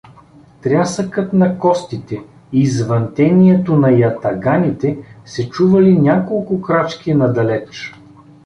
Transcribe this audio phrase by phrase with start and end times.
[0.61, 7.93] Трясъкът на костите и звънтението на ятаганите се чували няколко крачки надалеч.